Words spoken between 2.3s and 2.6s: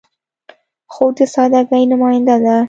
ده.